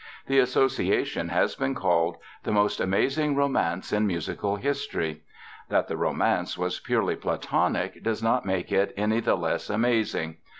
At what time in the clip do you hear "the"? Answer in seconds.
0.25-0.39, 2.41-2.51, 5.87-5.95, 9.19-9.35